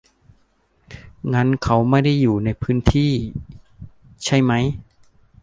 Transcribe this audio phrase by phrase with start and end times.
[1.33, 3.11] งั้นเขาไม่ได้อยู่ในพื้นที่
[4.25, 4.53] ใช่ไหม